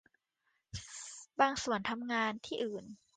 [1.39, 2.85] บางส่วนทำงานที่อื่น